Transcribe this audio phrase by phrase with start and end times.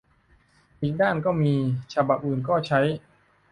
[0.81, 1.53] อีกด้านก็มี
[1.93, 2.79] ฉบับอื่นก็ใช้